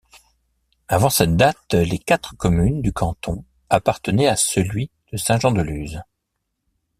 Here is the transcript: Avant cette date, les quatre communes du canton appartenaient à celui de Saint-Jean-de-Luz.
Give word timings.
Avant 0.87 1.11
cette 1.11 1.35
date, 1.35 1.75
les 1.75 1.99
quatre 1.99 2.35
communes 2.35 2.81
du 2.81 2.91
canton 2.91 3.45
appartenaient 3.69 4.25
à 4.29 4.35
celui 4.35 4.89
de 5.11 5.17
Saint-Jean-de-Luz. 5.17 6.01